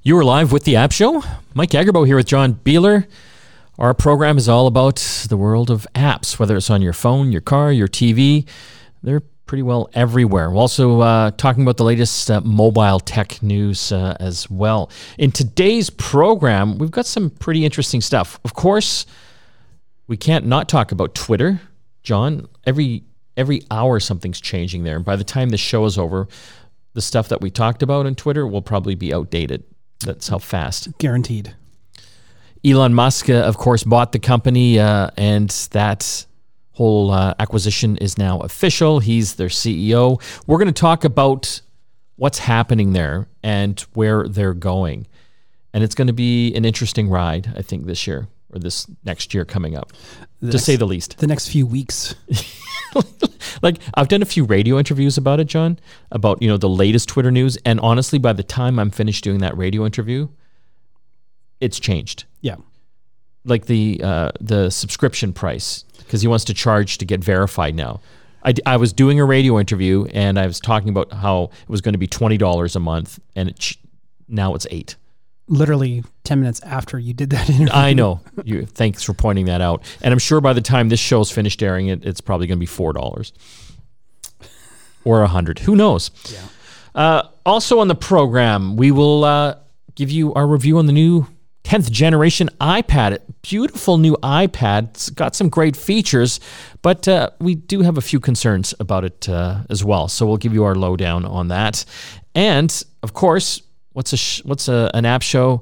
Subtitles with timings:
[0.00, 1.24] You are live with the App Show.
[1.54, 3.08] Mike Agerbo here with John Biehler.
[3.80, 4.96] Our program is all about
[5.28, 8.46] the world of apps, whether it's on your phone, your car, your TV.
[9.02, 10.50] They're pretty well everywhere.
[10.50, 14.88] We're also uh, talking about the latest uh, mobile tech news uh, as well.
[15.18, 18.38] In today's program, we've got some pretty interesting stuff.
[18.44, 19.04] Of course,
[20.06, 21.60] we can't not talk about Twitter.
[22.04, 23.02] John, every
[23.36, 24.94] every hour something's changing there.
[24.94, 26.28] And by the time the show is over,
[26.94, 29.64] the stuff that we talked about on Twitter will probably be outdated.
[30.04, 30.96] That's how fast.
[30.98, 31.54] Guaranteed.
[32.64, 36.26] Elon Musk, uh, of course, bought the company, uh, and that
[36.72, 38.98] whole uh, acquisition is now official.
[39.00, 40.20] He's their CEO.
[40.46, 41.60] We're going to talk about
[42.16, 45.06] what's happening there and where they're going.
[45.72, 49.34] And it's going to be an interesting ride, I think, this year or this next
[49.34, 49.92] year coming up,
[50.40, 51.18] The to next- say the least.
[51.18, 52.14] The next few weeks.
[53.62, 55.78] like I've done a few radio interviews about it, John,
[56.10, 59.38] about you know the latest Twitter news, and honestly, by the time I'm finished doing
[59.38, 60.28] that radio interview,
[61.60, 62.24] it's changed.
[62.40, 62.56] Yeah.
[63.44, 68.00] Like the uh, the subscription price because he wants to charge to get verified now.
[68.42, 71.68] I, d- I was doing a radio interview and I was talking about how it
[71.68, 73.78] was going to be twenty dollars a month, and it, ch-
[74.28, 74.96] now it's eight.
[75.48, 77.68] Literally 10 minutes after you did that interview.
[77.72, 78.20] I know.
[78.44, 79.82] You, thanks for pointing that out.
[80.02, 82.60] And I'm sure by the time this show's finished airing, it, it's probably going to
[82.60, 83.32] be four dollars
[85.04, 85.60] or a hundred.
[85.60, 86.10] Who knows?
[86.30, 86.40] Yeah.
[86.94, 89.56] Uh, also on the program, we will uh,
[89.94, 91.26] give you our review on the new
[91.64, 93.18] 10th generation iPad.
[93.42, 94.90] Beautiful new iPad.
[94.90, 96.40] It's got some great features,
[96.82, 100.08] but uh, we do have a few concerns about it uh, as well.
[100.08, 101.84] So we'll give you our lowdown on that.
[102.34, 103.62] And of course,
[103.98, 105.60] what's a sh- what's a, an app show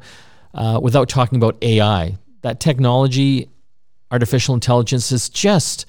[0.52, 2.18] uh, without talking about AI?
[2.42, 3.48] That technology,
[4.10, 5.86] artificial intelligence, is just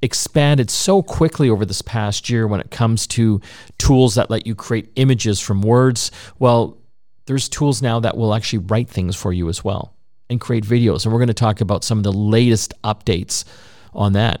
[0.00, 3.38] expanded so quickly over this past year when it comes to
[3.76, 6.10] tools that let you create images from words.
[6.38, 6.78] Well,
[7.26, 9.94] there's tools now that will actually write things for you as well
[10.30, 11.04] and create videos.
[11.04, 13.44] And we're going to talk about some of the latest updates
[13.92, 14.40] on that.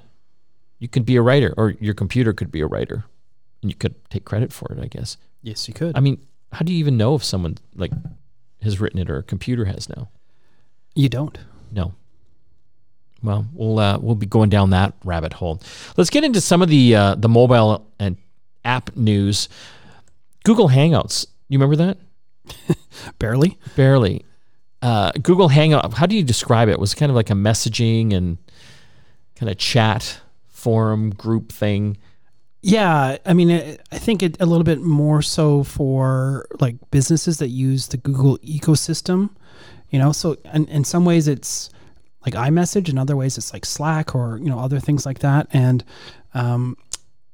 [0.78, 3.04] You could be a writer, or your computer could be a writer,
[3.60, 5.18] and you could take credit for it, I guess.
[5.42, 5.94] Yes, you could.
[5.94, 7.92] I mean, how do you even know if someone like
[8.62, 10.08] has written it or a computer has now?
[10.94, 11.38] you don't.
[11.70, 11.94] No.
[13.22, 15.60] Well, we'll uh, we'll be going down that rabbit hole.
[15.96, 18.16] Let's get into some of the uh, the mobile and
[18.64, 19.48] app news.
[20.44, 21.26] Google Hangouts.
[21.48, 22.76] You remember that?
[23.18, 23.58] Barely.
[23.76, 24.24] Barely.
[24.80, 25.92] Uh, Google Hangout.
[25.94, 26.72] How do you describe it?
[26.72, 26.80] it?
[26.80, 28.38] Was kind of like a messaging and
[29.36, 31.98] kind of chat forum group thing.
[32.62, 37.48] Yeah, I mean, I think it a little bit more so for like businesses that
[37.48, 39.30] use the Google ecosystem.
[39.88, 41.70] You know, so in, in some ways it's
[42.24, 45.48] like iMessage, in other ways it's like Slack or you know other things like that.
[45.52, 45.82] And
[46.34, 46.76] um,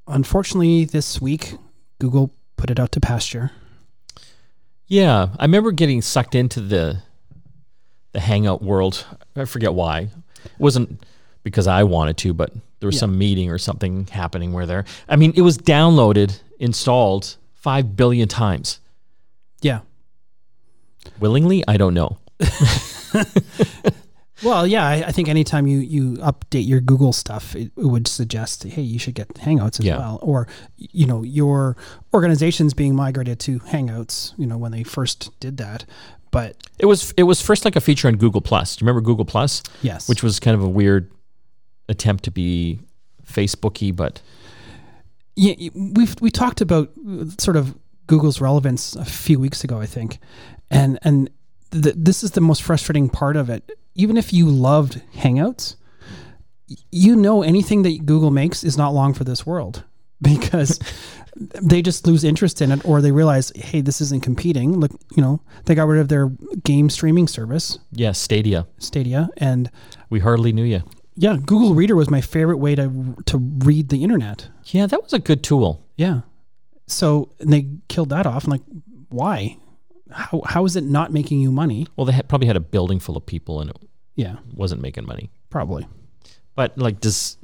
[0.06, 1.54] unfortunately, this week
[1.98, 3.50] Google put it out to pasture.
[4.86, 7.02] Yeah, I remember getting sucked into the
[8.12, 9.04] the Hangout world.
[9.34, 10.08] I forget why.
[10.44, 11.04] It wasn't
[11.42, 13.00] because I wanted to, but there was Yeah.
[13.00, 14.84] some meeting or something happening where there.
[15.08, 18.80] I mean, it was downloaded, installed five billion times.
[19.62, 19.80] Yeah.
[21.20, 22.18] Willingly, I don't know.
[24.42, 28.06] Well, yeah, I, I think anytime you you update your Google stuff, it, it would
[28.06, 29.96] suggest, hey, you should get Hangouts as Yeah.
[29.96, 31.74] well, or you know, your
[32.12, 34.34] organization's being migrated to Hangouts.
[34.36, 35.86] You know, when they first did that,
[36.32, 38.76] but It was it was first like a feature on Google Plus.
[38.76, 39.62] Do you remember Google Plus?
[39.80, 41.10] yes, Which was kind of a weird
[41.88, 42.80] attempt to be
[43.26, 44.20] Facebooky, but
[45.34, 47.76] yeah, we've we talked about uh, sort of
[48.06, 50.18] Google's relevance a few weeks ago, I think,
[50.70, 51.30] and and
[51.70, 53.70] th- this is the most frustrating part of it.
[53.94, 55.76] Even if you loved Hangouts,
[56.90, 59.84] you know anything that Google makes is not long for this world
[60.22, 60.78] because
[61.36, 64.78] they just lose interest in it or they realize, hey, this isn't competing.
[64.80, 66.30] Look, you know, they got rid of their
[66.64, 68.66] game streaming service, yeah, Stadia.
[68.78, 69.70] Stadia, and
[70.08, 70.82] We hardly knew you.
[71.16, 74.48] Yeah, Google Reader was my favorite way to to read the internet.
[74.66, 75.84] Yeah, that was a good tool.
[75.96, 76.20] Yeah.
[76.86, 78.44] So and they killed that off.
[78.44, 78.62] I'm like,
[79.08, 79.56] why?
[80.10, 81.86] How how is it not making you money?
[81.96, 83.76] Well, they had, probably had a building full of people and it
[84.14, 85.30] Yeah, wasn't making money.
[85.50, 85.86] probably.
[86.54, 87.36] But like, does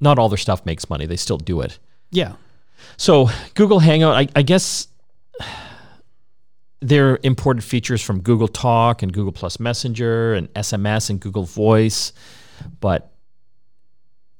[0.00, 1.06] not all their stuff makes money?
[1.06, 1.78] They still do it.
[2.10, 2.34] Yeah.
[2.96, 4.88] So Google Hangout, I, I guess
[6.80, 12.12] they're imported features from Google Talk and Google Plus Messenger and SMS and Google Voice,
[12.80, 13.10] but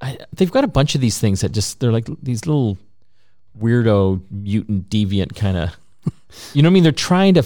[0.00, 2.76] I, they've got a bunch of these things that just they're like these little
[3.58, 5.76] weirdo mutant deviant kind of,
[6.54, 6.82] you know what I mean?
[6.82, 7.44] They're trying to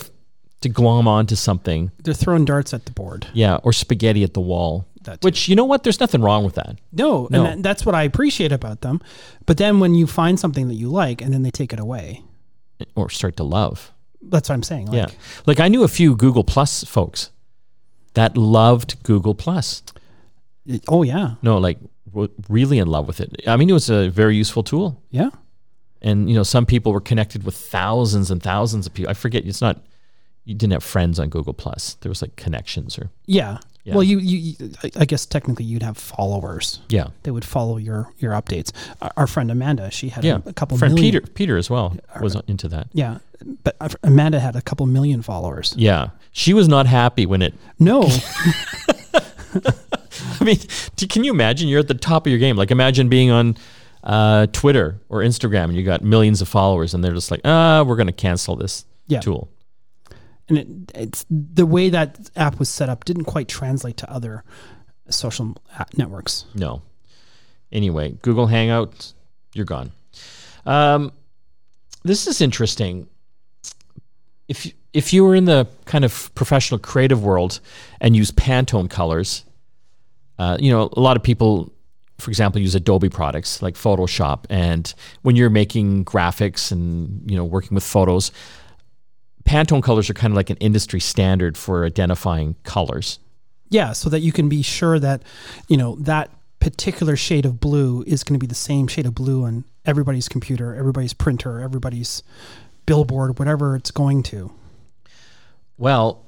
[0.63, 3.29] to glom onto something, They're throwing darts at the board.
[3.33, 4.87] yeah, or spaghetti at the wall.
[5.23, 5.85] Which you know what?
[5.85, 6.77] There's nothing wrong with that.
[6.93, 7.45] no, No.
[7.45, 9.01] and that, that's what I appreciate about them.
[9.47, 12.25] But then when you find something that you like and then they take it away,
[12.95, 13.93] or start to love.
[14.21, 14.87] That's what I'm saying.
[14.87, 15.19] Like, yeah.
[15.47, 17.31] Like I knew a few Google Plus folks
[18.15, 19.83] that loved Google Plus.
[20.89, 21.35] Oh yeah.
[21.43, 21.79] No, like
[22.11, 23.43] w- really in love with it.
[23.47, 25.03] I mean, it was a very useful tool.
[25.11, 25.31] Yeah.
[26.03, 29.11] And you know, some people were connected with thousands and thousands of people.
[29.11, 29.45] I forget.
[29.47, 29.81] It's not.
[30.45, 31.95] You didn't have friends on Google Plus.
[32.01, 33.59] There was like connections or Yeah.
[33.85, 33.95] Yeah.
[33.95, 34.55] Well, you, you,
[34.97, 36.81] I- guess technically you'd have followers.
[36.91, 38.71] yeah, They would follow your your updates.
[39.01, 40.41] Our, our friend Amanda, she had yeah.
[40.45, 41.13] a, a couple Friend million.
[41.23, 42.89] Peter, Peter as well was into that.
[42.93, 43.19] Yeah,
[43.65, 45.73] but Amanda had a couple million followers.
[45.77, 47.55] Yeah, she was not happy when it.
[47.79, 48.03] No,
[50.49, 51.69] mean, can you imagine?
[51.69, 52.57] You're at the top of your game.
[52.57, 53.57] Like imagine being on
[54.05, 57.83] uh, Twitter or Instagram and you got millions of followers, and they're just like, ah,
[57.87, 59.21] we're going to cancel this Yeah.
[59.21, 59.49] tool.
[60.49, 64.45] and it, it's the way that app was set up didn't quite translate to other
[65.11, 65.55] social
[65.97, 66.45] networks.
[66.55, 66.83] No.
[67.71, 69.13] Anyway, Google Hangout,
[69.55, 69.91] you're gone.
[70.65, 71.13] Um,
[72.03, 73.09] this is interesting.
[74.49, 77.61] If if you were in the kind of professional creative world
[78.01, 79.45] and use Pantone colors,
[80.39, 81.73] uh, you know a lot of people,
[82.19, 84.93] for example, use Adobe products like Photoshop, and
[85.23, 88.33] when you're making graphics and you know working with photos,
[89.45, 93.19] Pantone colors are kind of like an industry standard for identifying colors.
[93.71, 95.23] Yeah, so that you can be sure that
[95.69, 96.31] you know that
[96.61, 100.29] particular shade of blue is going to be the same shade of blue on everybody's
[100.29, 102.23] computer, everybody's printer, everybody's
[102.87, 104.53] billboard, whatever it's going to.
[105.77, 106.25] Well,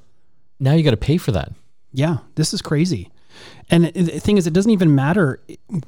[0.59, 1.51] now you got to pay for that.
[1.91, 3.11] Yeah, this is crazy.
[3.69, 5.39] And the thing is, it doesn't even matter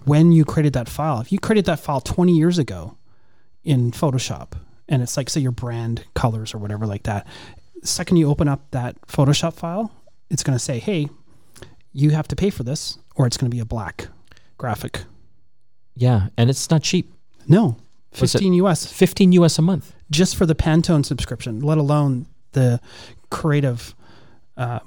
[0.06, 1.20] when you created that file.
[1.20, 2.98] If you created that file 20 years ago
[3.64, 4.54] in Photoshop,
[4.88, 7.28] and it's like, say, your brand colors or whatever like that,
[7.82, 9.92] the second you open up that Photoshop file,
[10.30, 11.10] it's going to say, hey,
[11.92, 14.08] you have to pay for this, or it's going to be a black
[14.58, 15.04] graphic.
[15.96, 17.14] Yeah, and it's not cheap.
[17.48, 17.78] No,
[18.14, 19.94] 15 US 15 US a month.
[20.10, 22.80] just for the Pantone subscription, let alone the
[23.30, 23.96] creative
[24.58, 24.80] uh,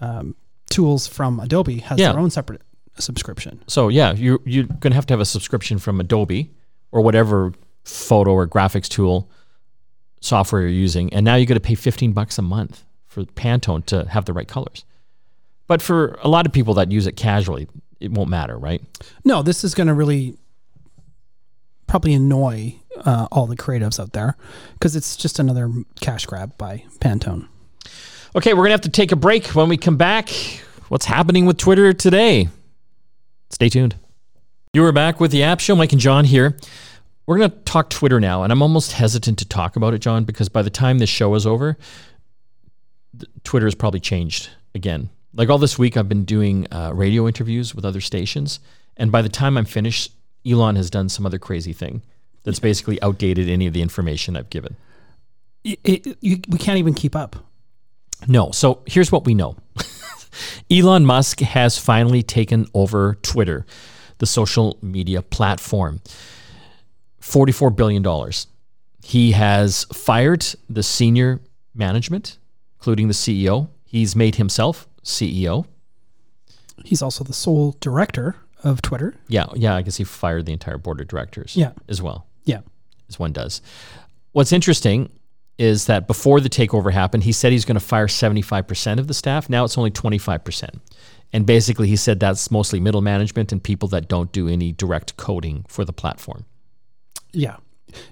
[0.00, 0.34] um,
[0.70, 2.12] tools from Adobe has Yeah.
[2.12, 2.62] their own separate
[2.98, 3.62] subscription.
[3.66, 6.50] So yeah, you you're going to have to have a subscription from Adobe
[6.92, 7.52] or whatever
[7.84, 9.30] photo or graphics tool
[10.20, 13.84] software you're using, and now you got to pay 15 bucks a month for Pantone
[13.86, 14.84] to have the right colors.
[15.68, 17.68] But for a lot of people that use it casually,
[18.00, 18.82] it won't matter, right?
[19.24, 20.36] No, this is going to really
[21.86, 24.36] probably annoy uh, all the creatives out there
[24.74, 25.70] because it's just another
[26.00, 27.48] cash grab by Pantone.
[28.36, 29.46] Okay, we're going to have to take a break.
[29.54, 30.28] When we come back,
[30.88, 32.48] what's happening with Twitter today?
[33.48, 33.96] Stay tuned.
[34.74, 35.74] You are back with the App Show.
[35.74, 36.54] Mike and John here.
[37.24, 40.24] We're going to talk Twitter now, and I'm almost hesitant to talk about it, John,
[40.24, 41.78] because by the time this show is over,
[43.42, 45.08] Twitter has probably changed again.
[45.32, 48.60] Like all this week, I've been doing uh, radio interviews with other stations,
[48.98, 50.12] and by the time I'm finished,
[50.46, 52.02] Elon has done some other crazy thing
[52.42, 54.76] that's basically outdated any of the information I've given.
[55.64, 57.36] It, it, you, we can't even keep up.
[58.28, 58.50] No.
[58.50, 59.56] So here's what we know
[60.70, 63.66] Elon Musk has finally taken over Twitter,
[64.18, 66.00] the social media platform.
[67.20, 68.04] $44 billion.
[69.02, 71.40] He has fired the senior
[71.74, 72.38] management,
[72.78, 73.68] including the CEO.
[73.84, 75.66] He's made himself CEO.
[76.84, 79.14] He's also the sole director of Twitter.
[79.28, 81.72] Yeah, yeah, I guess he fired the entire board of directors Yeah.
[81.88, 82.26] as well.
[82.44, 82.60] Yeah.
[83.08, 83.60] as one does.
[84.32, 85.10] What's interesting
[85.58, 89.14] is that before the takeover happened, he said he's going to fire 75% of the
[89.14, 89.48] staff.
[89.48, 90.80] Now it's only 25%.
[91.32, 95.16] And basically, he said that's mostly middle management and people that don't do any direct
[95.16, 96.44] coding for the platform.
[97.32, 97.56] Yeah.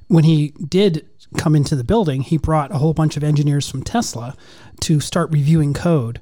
[0.08, 3.82] When he did come into the building, he brought a whole bunch of engineers from
[3.82, 4.36] Tesla
[4.80, 6.20] to start reviewing code.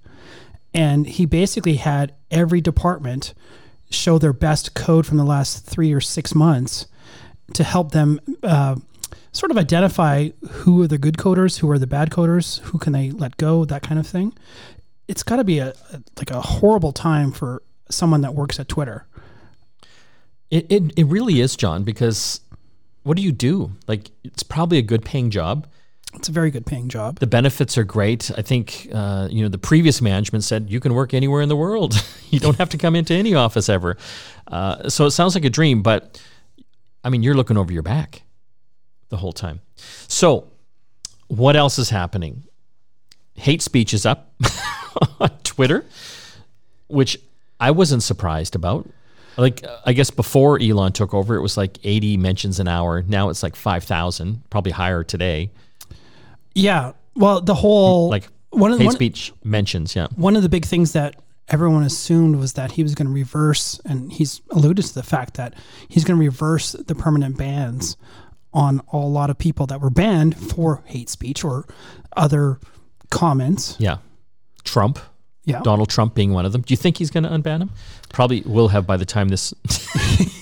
[0.74, 3.34] And he basically had every department
[3.90, 6.86] show their best code from the last three or six months
[7.54, 8.76] to help them uh,
[9.32, 12.92] sort of identify who are the good coders, who are the bad coders, who can
[12.92, 14.34] they let go, that kind of thing.
[15.08, 18.68] It's got to be a, a like a horrible time for someone that works at
[18.68, 19.06] Twitter.
[20.50, 22.40] It, it, it really is, John, because
[23.04, 23.72] what do you do?
[23.88, 25.66] Like, it's probably a good paying job.
[26.14, 27.20] It's a very good paying job.
[27.20, 28.30] The benefits are great.
[28.36, 31.56] I think, uh, you know, the previous management said you can work anywhere in the
[31.56, 31.94] world.
[32.30, 33.96] you don't have to come into any office ever.
[34.46, 36.22] Uh, so it sounds like a dream, but
[37.02, 38.21] I mean, you're looking over your back
[39.12, 39.60] the whole time.
[40.08, 40.48] So,
[41.28, 42.42] what else is happening?
[43.34, 44.34] Hate speech is up
[45.20, 45.84] on Twitter,
[46.88, 47.18] which
[47.60, 48.88] I wasn't surprised about.
[49.36, 53.02] Like, uh, I guess before Elon took over, it was like 80 mentions an hour.
[53.02, 55.50] Now it's like 5,000, probably higher today.
[56.54, 56.92] Yeah.
[57.14, 60.08] Well, the whole Like, one of the hate one, speech mentions, yeah.
[60.16, 61.16] one of the big things that
[61.48, 65.34] everyone assumed was that he was going to reverse, and he's alluded to the fact
[65.34, 65.54] that
[65.88, 67.96] he's going to reverse the permanent bans
[68.52, 71.66] on a lot of people that were banned for hate speech or
[72.16, 72.58] other
[73.10, 73.76] comments.
[73.78, 73.98] Yeah.
[74.64, 74.98] Trump.
[75.44, 75.60] Yeah.
[75.62, 76.62] Donald Trump being one of them.
[76.62, 77.70] Do you think he's going to unban him?
[78.12, 79.50] Probably will have by the time this,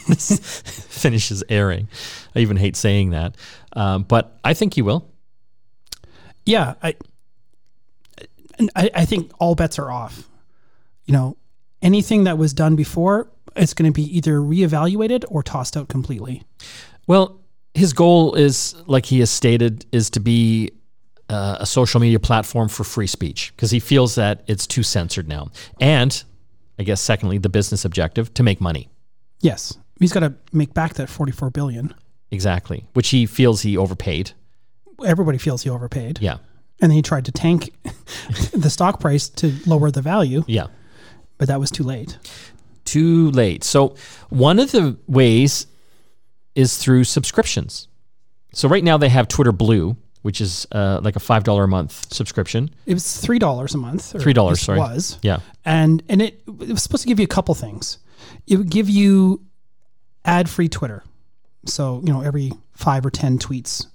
[0.08, 1.88] this finishes airing.
[2.34, 3.36] I even hate saying that,
[3.72, 5.08] um, but I think he will.
[6.44, 6.96] Yeah, I,
[8.76, 10.28] I, I think all bets are off.
[11.06, 11.36] You know,
[11.80, 16.42] anything that was done before, it's going to be either reevaluated or tossed out completely.
[17.06, 17.39] Well,
[17.74, 20.72] his goal is, like he has stated, is to be
[21.28, 25.28] uh, a social media platform for free speech because he feels that it's too censored
[25.28, 25.48] now.
[25.80, 26.22] And
[26.78, 28.88] I guess, secondly, the business objective to make money.
[29.40, 31.94] Yes, he's got to make back that forty-four billion.
[32.30, 34.32] Exactly, which he feels he overpaid.
[35.04, 36.18] Everybody feels he overpaid.
[36.20, 36.38] Yeah.
[36.82, 37.72] And then he tried to tank
[38.52, 40.44] the stock price to lower the value.
[40.46, 40.66] Yeah.
[41.38, 42.18] But that was too late.
[42.84, 43.64] Too late.
[43.64, 43.94] So,
[44.30, 45.66] one of the ways
[46.60, 47.88] is through subscriptions.
[48.52, 52.12] So, right now they have Twitter Blue, which is uh, like a $5 a month
[52.12, 52.70] subscription.
[52.86, 54.12] It was $3 a month.
[54.12, 54.78] $3, sorry.
[54.78, 55.18] was.
[55.22, 55.40] Yeah.
[55.64, 57.98] And and it, it was supposed to give you a couple things.
[58.46, 59.42] It would give you
[60.24, 61.02] ad-free Twitter.
[61.66, 63.86] So, you know, every 5 or 10 tweets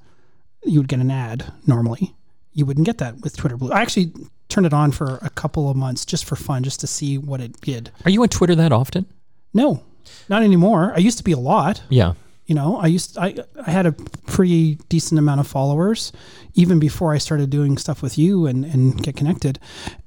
[0.66, 2.14] you would get an ad normally.
[2.54, 3.72] You wouldn't get that with Twitter Blue.
[3.72, 4.12] I actually
[4.50, 7.42] turned it on for a couple of months just for fun, just to see what
[7.42, 7.92] it did.
[8.06, 9.06] Are you on Twitter that often?
[9.54, 9.84] No,
[10.30, 10.94] not anymore.
[10.96, 11.82] I used to be a lot.
[11.90, 12.14] Yeah.
[12.46, 13.36] You know, I used I
[13.66, 13.92] I had a
[14.28, 16.12] pretty decent amount of followers
[16.54, 19.60] even before I started doing stuff with you and and get connected,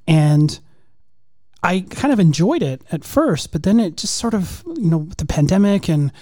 [0.07, 0.59] and
[1.63, 4.99] I kind of enjoyed it at first, but then it just sort of you know
[4.99, 6.13] with the pandemic and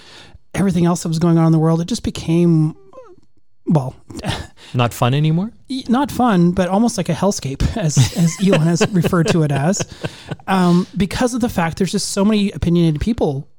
[0.53, 2.75] everything else that was going on in the world, it just became
[3.67, 3.95] well,
[4.73, 5.51] not fun anymore.
[5.89, 9.81] Not fun, but almost like a hellscape, as as Elon has referred to it as,
[10.47, 13.49] um, because of the fact there's just so many opinionated people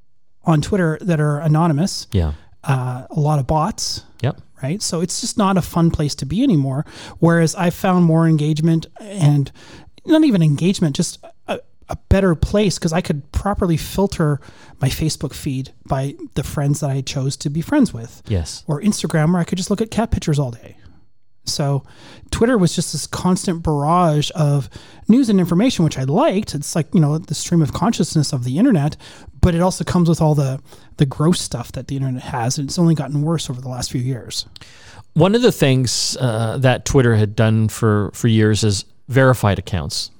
[0.44, 2.06] on Twitter that are anonymous.
[2.10, 2.32] Yeah,
[2.68, 4.04] uh, a lot of bots.
[4.22, 4.40] Yep.
[4.62, 4.82] Right.
[4.82, 6.84] So it's just not a fun place to be anymore.
[7.20, 9.52] Whereas I found more engagement and
[10.04, 14.40] not even engagement, just a, a better place because I could properly filter
[14.80, 18.20] my Facebook feed by the friends that I chose to be friends with.
[18.26, 18.64] Yes.
[18.66, 20.76] Or Instagram where I could just look at cat pictures all day.
[21.48, 21.84] So
[22.30, 24.68] Twitter was just this constant barrage of
[25.08, 26.54] news and information, which I liked.
[26.54, 28.96] It's like, you know, the stream of consciousness of the internet,
[29.40, 30.60] but it also comes with all the,
[30.98, 32.58] the gross stuff that the internet has.
[32.58, 34.46] And it's only gotten worse over the last few years.
[35.14, 40.10] One of the things uh, that Twitter had done for, for years is verified accounts.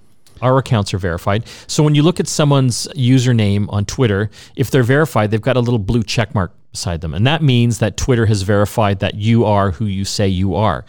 [0.40, 1.46] Our accounts are verified.
[1.66, 5.60] So when you look at someone's username on Twitter, if they're verified, they've got a
[5.60, 7.14] little blue check mark beside them.
[7.14, 10.84] And that means that Twitter has verified that you are who you say you are,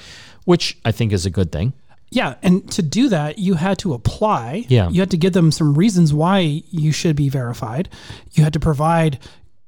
[0.50, 1.74] which I think is a good thing.
[2.10, 4.66] Yeah, and to do that, you had to apply.
[4.68, 4.90] Yeah.
[4.90, 7.88] You had to give them some reasons why you should be verified.
[8.32, 9.20] You had to provide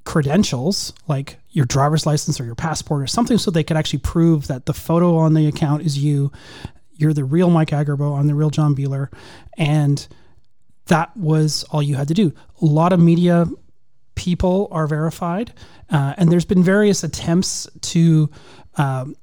[0.05, 4.47] credentials like your driver's license or your passport or something so they could actually prove
[4.47, 6.31] that the photo on the account is you
[6.95, 8.17] you're the real Mike Agerbo.
[8.17, 9.09] I'm the real John Biehler.
[9.59, 10.07] And
[10.87, 12.33] that was all you had to do.
[12.59, 13.45] A lot of media
[14.15, 15.53] people are verified.
[15.91, 18.31] Uh, and there's been various attempts to
[18.77, 19.15] um,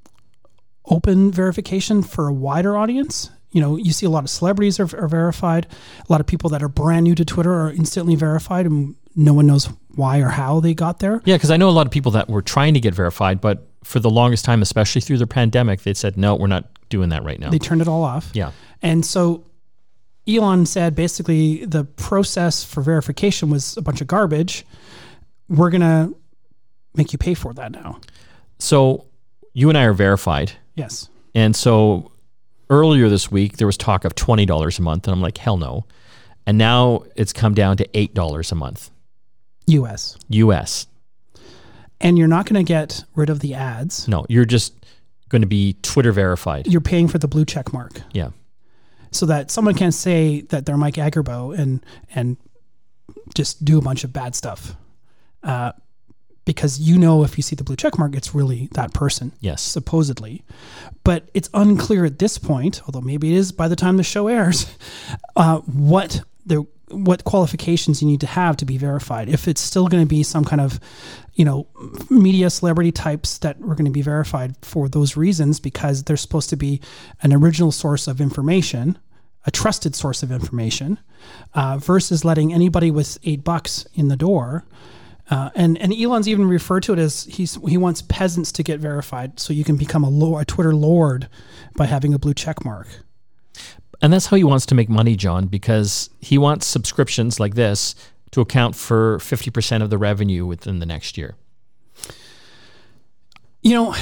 [0.88, 3.30] open verification for a wider audience.
[3.50, 5.66] You know, you see a lot of celebrities are, are verified.
[6.06, 9.32] A lot of people that are brand new to Twitter are instantly verified, and no
[9.32, 11.22] one knows why or how they got there.
[11.24, 13.66] Yeah, because I know a lot of people that were trying to get verified, but
[13.84, 17.24] for the longest time, especially through the pandemic, they said, no, we're not doing that
[17.24, 17.50] right now.
[17.50, 18.30] They turned it all off.
[18.34, 18.52] Yeah.
[18.82, 19.46] And so
[20.28, 24.66] Elon said basically the process for verification was a bunch of garbage.
[25.48, 26.14] We're going to
[26.94, 28.00] make you pay for that now.
[28.58, 29.06] So
[29.54, 30.52] you and I are verified.
[30.78, 31.08] Yes.
[31.34, 32.10] And so
[32.70, 35.06] earlier this week, there was talk of $20 a month.
[35.06, 35.84] And I'm like, hell no.
[36.46, 38.90] And now it's come down to $8 a month.
[39.66, 40.16] US.
[40.28, 40.86] US.
[42.00, 44.06] And you're not going to get rid of the ads.
[44.08, 44.72] No, you're just
[45.28, 46.66] going to be Twitter verified.
[46.66, 48.00] You're paying for the blue check mark.
[48.12, 48.30] Yeah.
[49.10, 52.36] So that someone can say that they're Mike Agerbo and and
[53.34, 54.76] just do a bunch of bad stuff.
[55.42, 55.72] Uh,
[56.48, 59.32] because you know if you see the blue check mark, it's really that person.
[59.38, 59.60] Yes.
[59.60, 60.42] Supposedly.
[61.04, 64.28] But it's unclear at this point, although maybe it is by the time the show
[64.28, 64.64] airs,
[65.36, 69.28] uh, what the what qualifications you need to have to be verified.
[69.28, 70.80] If it's still going to be some kind of,
[71.34, 71.66] you know,
[72.08, 76.48] media celebrity types that were going to be verified for those reasons because they're supposed
[76.48, 76.80] to be
[77.20, 78.96] an original source of information,
[79.44, 80.98] a trusted source of information,
[81.52, 84.64] uh, versus letting anybody with eight bucks in the door.
[85.30, 88.80] Uh, and and Elon's even referred to it as he's he wants peasants to get
[88.80, 91.28] verified so you can become a, lord, a Twitter lord
[91.76, 92.88] by having a blue check mark.
[94.00, 97.94] And that's how he wants to make money, John, because he wants subscriptions like this
[98.30, 101.34] to account for 50% of the revenue within the next year.
[103.62, 103.96] You know,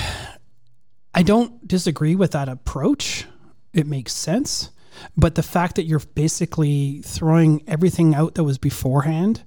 [1.14, 3.25] I don't disagree with that approach.
[3.73, 4.71] It makes sense.
[5.16, 9.42] But the fact that you're basically throwing everything out that was beforehand,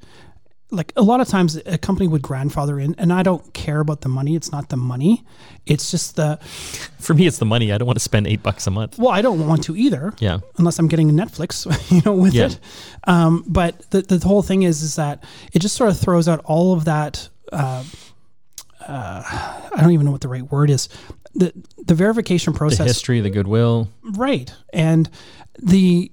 [0.72, 4.02] like a lot of times a company would grandfather in, and I don't care about
[4.02, 4.36] the money.
[4.36, 5.24] It's not the money.
[5.66, 6.38] It's just the,
[7.00, 7.72] For me, it's the money.
[7.72, 8.98] I don't want to spend eight bucks a month.
[9.00, 10.14] well, I don't want to either.
[10.20, 10.40] Yeah.
[10.58, 12.48] unless I'm getting Netflix, you know, with Yeah.
[12.48, 12.60] it.
[13.06, 15.24] Um, but the, the whole thing is, is that
[15.54, 17.30] it just sort of throws out all of that.
[17.52, 17.84] Uh,
[18.88, 20.88] uh, I don't even know what the right word is.
[21.36, 21.54] The
[21.86, 22.78] the verification process.
[22.80, 23.90] The history, the goodwill.
[24.04, 24.52] right?
[24.74, 25.10] And
[25.62, 26.12] the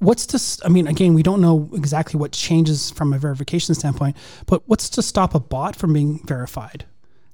[0.00, 0.60] what's this?
[0.64, 4.16] I mean, again, we don't know exactly what changes from a verification standpoint,
[4.46, 6.84] but what's to stop a bot from being verified?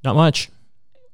[0.04, 0.50] Not much.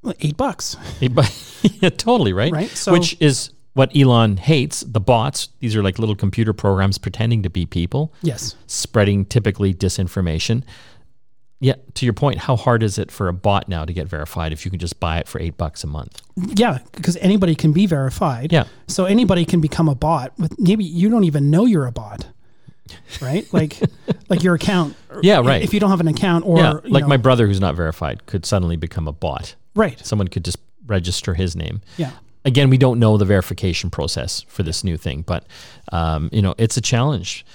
[0.03, 1.23] Well, Eight bucks, Eight bu-
[1.81, 2.53] yeah, totally, right?
[2.53, 5.49] Right, so- Which is what Elon hates the bots.
[5.61, 8.57] These are like little computer programs pretending to be people, yes.
[8.67, 10.63] spreading typically disinformation.
[11.63, 14.53] Yeah, to your point, how hard is it for a bot now to get verified
[14.53, 16.21] if you can just buy it for eight bucks a month?
[16.37, 18.51] Yeah, because anybody can be verified.
[18.53, 18.65] Yeah.
[18.89, 22.27] So anybody can become a bot with maybe you don't even know you're a bot.
[23.21, 23.47] Right?
[23.53, 23.79] Like
[24.29, 24.97] like your account.
[25.23, 25.63] Yeah, right.
[25.63, 28.27] If you don't have an account or yeah, like know- my brother who's not verified
[28.27, 29.55] could suddenly become a bot.
[29.77, 30.05] Right.
[30.05, 31.81] Someone could just register his name.
[31.97, 32.11] Yeah.
[32.45, 35.47] Again, we don't know the verification process for this new thing, but
[35.93, 37.47] um, you know, it's a challenge.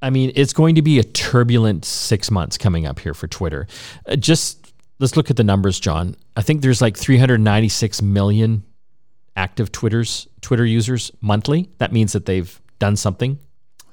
[0.00, 3.66] I mean, it's going to be a turbulent six months coming up here for Twitter.
[4.06, 6.14] Uh, just let's look at the numbers, John.
[6.36, 8.64] I think there's like 396 million
[9.36, 11.68] active Twitters Twitter users monthly.
[11.78, 13.38] That means that they've done something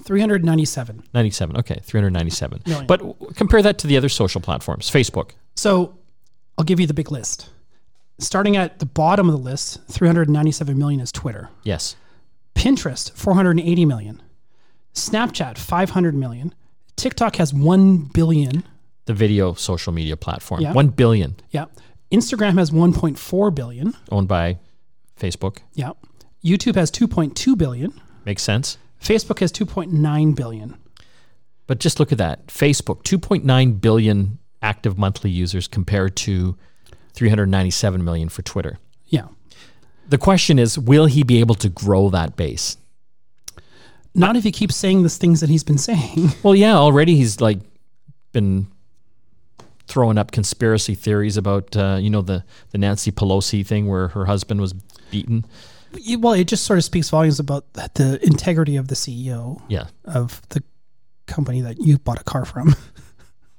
[0.03, 1.03] 397.
[1.13, 1.57] 97.
[1.57, 2.61] Okay, 397.
[2.65, 2.85] Million.
[2.85, 4.89] But w- compare that to the other social platforms.
[4.89, 5.31] Facebook.
[5.55, 5.97] So
[6.57, 7.49] I'll give you the big list.
[8.19, 11.49] Starting at the bottom of the list, 397 million is Twitter.
[11.63, 11.95] Yes.
[12.53, 14.21] Pinterest, 480 million.
[14.95, 16.53] Snapchat, 500 million.
[16.95, 18.63] TikTok has 1 billion.
[19.05, 20.61] The video social media platform.
[20.61, 20.73] Yeah.
[20.73, 21.65] 1 billion Yeah.
[22.11, 23.93] Instagram has 1.4 billion.
[24.11, 24.57] owned by
[25.19, 25.57] Facebook.
[25.73, 25.91] Yeah.
[26.43, 27.99] YouTube has 2.2 billion.
[28.25, 28.77] Makes sense.
[29.01, 30.75] Facebook has 2.9 billion.
[31.67, 32.47] But just look at that.
[32.47, 36.57] Facebook, 2.9 billion active monthly users compared to
[37.13, 38.77] 397 million for Twitter.
[39.07, 39.27] Yeah.
[40.07, 42.77] The question is, will he be able to grow that base?
[44.15, 46.29] Not if he keeps saying the things that he's been saying.
[46.43, 47.59] Well, yeah, already he's like
[48.31, 48.67] been
[49.87, 54.25] throwing up conspiracy theories about uh, you know the the Nancy Pelosi thing where her
[54.25, 54.73] husband was
[55.11, 55.45] beaten.
[56.19, 60.41] well, it just sort of speaks volumes about the integrity of the CEO Yeah, of
[60.49, 60.63] the
[61.27, 62.75] company that you bought a car from.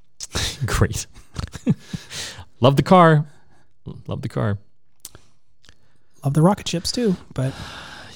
[0.66, 1.07] great.
[2.61, 3.27] Love the car.
[4.07, 4.59] Love the car.
[6.25, 7.53] Love the rocket ships too, but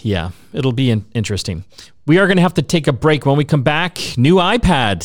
[0.03, 1.65] Yeah, it'll be in- interesting.
[2.07, 3.27] We are going to have to take a break.
[3.27, 5.01] When we come back, new iPad.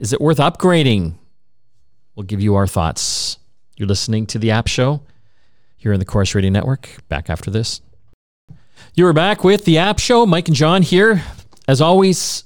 [0.00, 1.14] Is it worth upgrading?
[2.14, 3.38] We'll give you our thoughts.
[3.76, 5.02] You're listening to the App Show
[5.76, 6.88] here in the Corus Radio Network.
[7.08, 7.80] Back after this.
[8.94, 10.26] You are back with the App Show.
[10.26, 11.22] Mike and John here.
[11.66, 12.44] As always,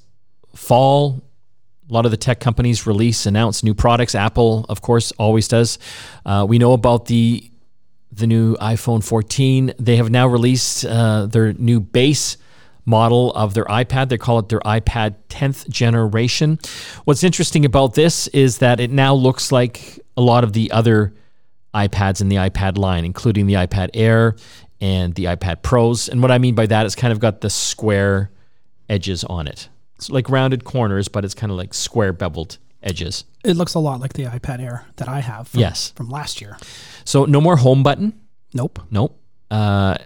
[0.55, 1.21] fall.
[1.89, 4.15] A lot of the tech companies release, announce new products.
[4.15, 5.79] Apple, of course, always does.
[6.25, 7.49] Uh, we know about the
[8.19, 9.73] the new iPhone 14.
[9.79, 12.37] They have now released uh, their new base
[12.85, 14.09] model of their iPad.
[14.09, 16.59] They call it their iPad 10th generation.
[17.05, 21.13] What's interesting about this is that it now looks like a lot of the other
[21.73, 24.35] iPads in the iPad line, including the iPad Air
[24.81, 26.09] and the iPad Pros.
[26.09, 28.31] And what I mean by that is kind of got the square
[28.89, 29.69] edges on it.
[29.97, 33.25] It's like rounded corners, but it's kind of like square beveled edges.
[33.43, 35.91] it looks a lot like the iPad Air that I have from, Yes.
[35.97, 36.57] from last year.
[37.09, 38.13] So no more home button.
[38.53, 38.79] Nope.
[38.91, 39.19] Nope.
[39.49, 39.97] Uh,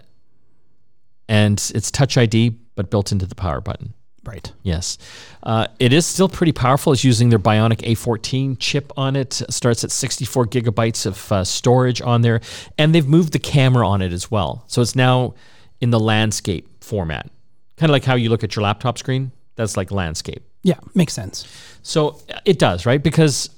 [1.28, 3.92] and it's Touch ID, but built into the power button.
[4.24, 4.50] Right.
[4.62, 4.96] Yes.
[5.42, 6.94] Uh, it is still pretty powerful.
[6.94, 9.34] It's using their Bionic A14 chip on it.
[9.50, 12.40] Starts at 64 gigabytes of uh, storage on there.
[12.78, 14.64] And they've moved the camera on it as well.
[14.66, 15.34] So it's now
[15.82, 17.30] in the landscape format.
[17.76, 19.30] Kind of like how you look at your laptop screen.
[19.56, 20.42] That's like landscape.
[20.62, 21.46] Yeah, makes sense.
[21.82, 23.02] So it does, right?
[23.02, 23.50] Because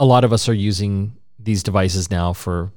[0.00, 2.70] a lot of us are using these devices now for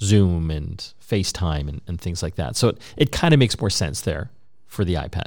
[0.00, 2.56] Zoom and FaceTime and, and things like that.
[2.56, 4.30] So it, it kind of makes more sense there
[4.66, 5.26] for the iPad.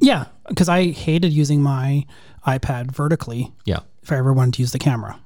[0.00, 2.04] Yeah, because I hated using my
[2.46, 3.80] iPad vertically Yeah.
[4.02, 5.20] if I ever wanted to use the camera.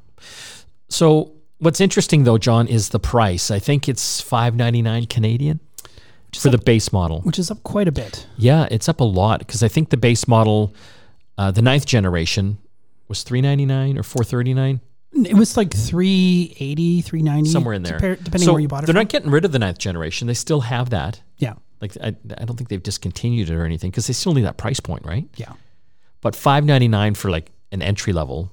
[0.89, 3.51] So what's interesting though, John, is the price.
[3.51, 5.61] I think it's five ninety nine Canadian
[6.37, 7.21] for the base model.
[7.23, 8.27] which is up quite a bit.
[8.37, 10.75] Yeah, it's up a lot because I think the base model,
[11.39, 12.59] uh, the ninth generation,
[13.09, 14.81] was three ninety nine or four thirty nine.
[15.15, 17.99] It was like 380, 390 somewhere in there.
[17.99, 19.01] depending so where you bought it They're from.
[19.03, 20.27] not getting rid of the ninth generation.
[20.27, 21.21] They still have that.
[21.39, 21.55] yeah.
[21.81, 24.57] Like I, I don't think they've discontinued it or anything because they still need that
[24.57, 25.29] price point, right?
[25.37, 25.53] Yeah.
[26.23, 28.51] But five ninety nine for like an entry level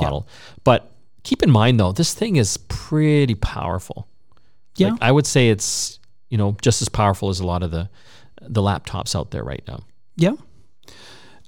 [0.00, 0.26] model.
[0.64, 0.90] But
[1.22, 4.08] keep in mind though, this thing is pretty powerful.
[4.76, 4.88] Yeah.
[4.88, 7.88] Like, I would say it's you know just as powerful as a lot of the
[8.42, 9.84] the laptops out there right now.
[10.16, 10.32] Yeah.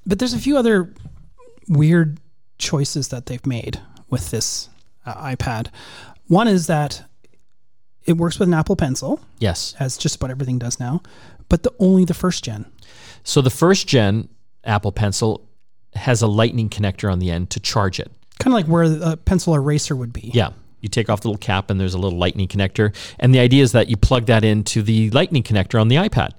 [0.06, 0.94] But there's a few other
[1.68, 2.20] weird
[2.58, 4.68] choices that they've made with this
[5.04, 5.68] uh, iPad.
[6.28, 7.04] One is that
[8.04, 9.74] it works with an Apple Pencil, Yes.
[9.80, 11.02] as just about everything does now,
[11.48, 12.66] but the only the first gen.
[13.24, 14.28] So the first gen
[14.64, 15.48] Apple Pencil
[15.94, 18.10] has a lightning connector on the end to charge it.
[18.38, 20.30] Kind of like where a pencil eraser would be.
[20.34, 20.50] Yeah.
[20.80, 22.94] You take off the little cap and there's a little lightning connector.
[23.18, 26.30] And the idea is that you plug that into the lightning connector on the iPad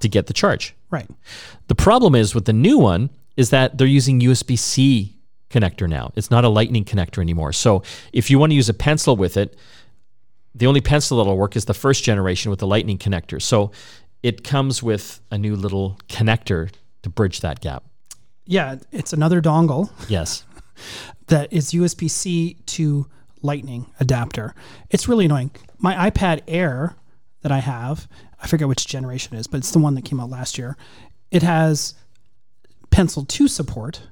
[0.00, 0.74] to get the charge.
[0.90, 1.08] Right.
[1.68, 5.15] The problem is with the new one is that they're using USB C
[5.50, 6.12] connector now.
[6.16, 7.52] It's not a lightning connector anymore.
[7.52, 7.82] So
[8.12, 9.56] if you want to use a pencil with it,
[10.54, 13.40] the only pencil that'll work is the first generation with the lightning connector.
[13.40, 13.70] So
[14.22, 16.70] it comes with a new little connector
[17.02, 17.84] to bridge that gap.
[18.46, 20.44] Yeah, it's another dongle Yes.
[21.26, 23.06] that is USB C to
[23.42, 24.54] Lightning adapter.
[24.90, 25.50] It's really annoying.
[25.78, 26.96] My iPad Air
[27.42, 28.08] that I have,
[28.42, 30.76] I forget which generation it is, but it's the one that came out last year.
[31.30, 31.94] It has
[32.90, 34.02] Pencil 2 support,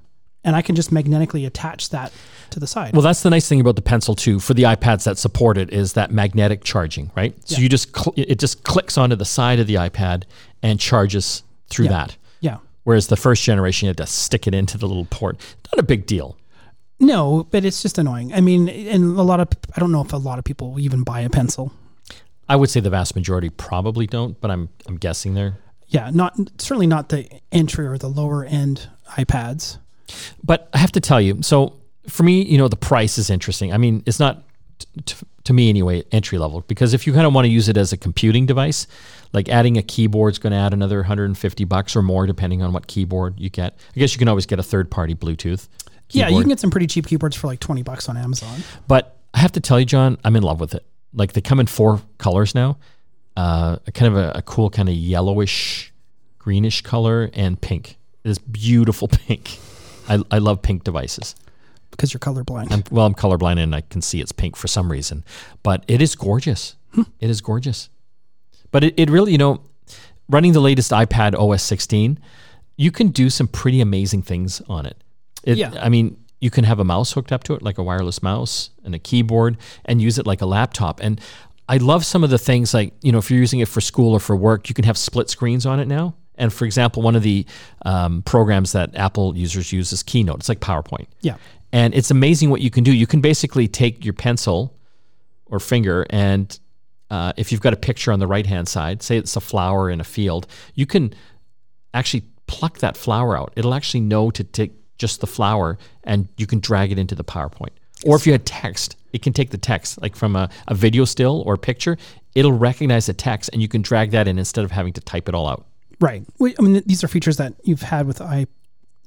[0.44, 2.12] and I can just magnetically attach that
[2.50, 2.92] to the side.
[2.92, 5.72] Well, that's the nice thing about the Pencil too for the iPads that support it
[5.72, 7.34] is that magnetic charging, right?
[7.48, 7.62] So Yeah.
[7.62, 10.24] you just cl- it just clicks onto the side of the iPad
[10.62, 11.90] and charges through Yeah.
[11.92, 12.16] that.
[12.40, 12.56] yeah.
[12.84, 15.40] Whereas the first generation, you had to stick it into the little port.
[15.72, 16.36] Not a big deal.
[17.00, 18.32] No, but it's just annoying.
[18.34, 21.02] I mean, and a lot of, I don't know if a lot of people even
[21.02, 21.72] buy a pencil.
[22.48, 25.56] I would say the vast majority probably don't, but I'm I'm guessing there.
[25.88, 29.78] Yeah, not certainly not the entry or the lower end iPads.
[30.42, 31.74] But I have to tell you, so
[32.08, 33.72] for me, you know, the price is interesting.
[33.72, 34.42] I mean, it's not
[35.04, 37.76] t- to me anyway entry level because if you kind of want to use it
[37.76, 38.86] as a computing device,
[39.32, 42.72] like adding a keyboard is going to add another 150 bucks or more depending on
[42.72, 43.76] what keyboard you get.
[43.94, 45.68] I guess you can always get a third party Bluetooth.
[46.10, 48.60] Yeah, you can get some pretty cheap keyboards for like 20 bucks on Amazon.
[48.86, 50.84] But I have to tell you, John, I'm in love with it.
[51.12, 52.78] Like they come in four colors now,
[53.36, 55.92] uh, a kind of a, a cool kind of yellowish,
[56.38, 57.98] greenish color and pink.
[58.22, 59.58] This beautiful pink.
[60.08, 61.34] I, I love pink devices.
[61.90, 62.72] because you're colorblind.
[62.72, 65.24] I'm, well, I'm colorblind and I can see it's pink for some reason,
[65.62, 66.76] but it is gorgeous.
[66.92, 67.02] Hmm.
[67.20, 67.88] It is gorgeous.
[68.70, 69.62] But it, it really, you know,
[70.28, 72.18] running the latest iPad OS 16,
[72.76, 75.02] you can do some pretty amazing things on it.
[75.44, 75.74] it Yeah.
[75.80, 78.70] I mean, you can have a mouse hooked up to it, like a wireless mouse
[78.84, 81.00] and a keyboard, and use it like a laptop.
[81.00, 81.20] And
[81.68, 84.12] I love some of the things like, you know, if you're using it for school
[84.12, 86.14] or for work, you can have split screens on it now.
[86.36, 87.46] And for example, one of the
[87.84, 90.40] um, programs that Apple users use is Keynote.
[90.40, 91.06] It's like PowerPoint.
[91.20, 91.36] yeah.
[91.72, 92.92] And it's amazing what you can do.
[92.92, 94.76] You can basically take your pencil
[95.46, 96.56] or finger, and
[97.10, 99.90] uh, if you've got a picture on the right hand side, say it's a flower
[99.90, 101.14] in a field, you can
[101.92, 103.52] actually pluck that flower out.
[103.56, 107.24] It'll actually know to take just the flower and you can drag it into the
[107.24, 107.70] PowerPoint.
[108.06, 111.04] Or if you had text, it can take the text, like from a, a video
[111.04, 111.96] still or picture,
[112.34, 115.28] it'll recognize the text and you can drag that in instead of having to type
[115.28, 115.66] it all out.
[116.00, 116.24] Right.
[116.40, 118.46] I mean, these are features that you've had with I,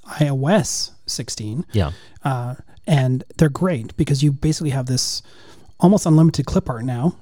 [0.08, 1.91] iOS 16, Yeah.
[2.23, 5.21] uh, and they're great because you basically have this
[5.80, 7.15] almost unlimited clip art now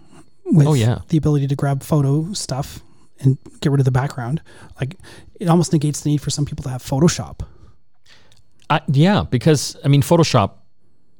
[0.45, 0.99] with Oh, yeah.
[1.10, 2.82] the ability to grab photo stuff
[3.19, 4.41] and get rid of the background.
[4.80, 4.97] Like,
[5.39, 7.39] it almost negates the need for some people to have Photoshop.
[8.69, 10.51] I, yeah, because I mean, Photoshop,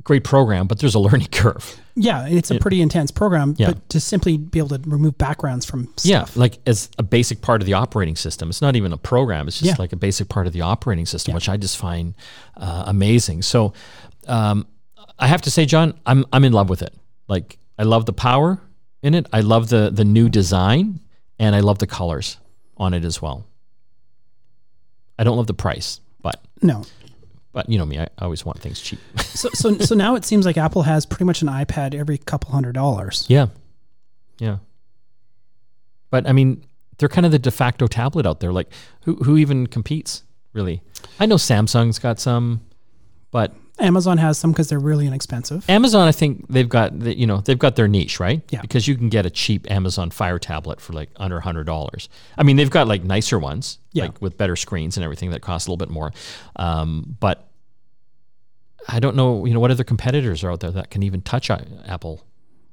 [0.06, 1.78] great program, but there's a learning curve.
[1.96, 3.68] Yeah, it's a pretty intense program, Yeah.
[3.74, 6.06] but to simply be able to remove backgrounds from stuff.
[6.06, 8.50] Yeah, like as a basic part of the operating system.
[8.50, 9.48] It's not even a program.
[9.48, 9.76] It's just Yeah.
[9.80, 12.14] like a basic part of the operating system, which I just find
[12.56, 13.42] uh, amazing.
[13.44, 13.74] So,
[14.28, 14.66] um,
[15.20, 16.94] I have to say, John, I'm I'm in love with it.
[17.28, 18.60] Like, I love the power
[19.02, 19.28] in it.
[19.34, 21.00] I love the the new design,
[21.40, 22.38] and I love the colors
[22.78, 23.46] on it as well.
[25.18, 26.84] I don't love the price, but No.
[27.56, 29.00] But you know me, I, I always want things cheap.
[29.36, 32.52] So, so, so now it seems like Apple has pretty much an iPad every couple
[32.52, 33.26] hundred dollars.
[33.28, 33.48] Yeah.
[34.40, 34.58] Yeah.
[36.10, 36.64] But I mean,
[36.98, 38.54] they're kind of the de facto tablet out there.
[38.54, 40.82] Like who who even competes, really?
[41.20, 42.62] I know Samsung's got some,
[43.32, 45.70] but Amazon has some because they're really inexpensive.
[45.70, 48.42] Amazon I think they've got the, you know, they've got their niche, right?
[48.50, 48.62] Yeah.
[48.62, 52.08] Because you can get a cheap Amazon Fire tablet for like under $100.
[52.38, 54.06] I mean, they've got like nicer ones, Yeah.
[54.06, 56.12] like with better screens and everything that cost a little bit more.
[56.56, 57.50] Um, but
[58.88, 61.50] I don't know, you know, what other competitors are out there that can even touch
[61.50, 62.24] Apple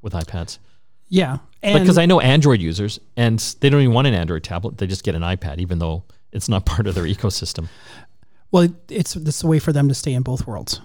[0.02, 0.58] with iPads?
[1.08, 4.86] Yeah, because I know Android users and they don't even want an Android tablet; they
[4.86, 7.68] just get an iPad, even though it's not part of their ecosystem.
[8.50, 10.80] well, it's this a way for them to stay in both worlds.